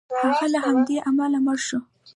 [0.23, 1.79] هغه له همدې امله مړ شو.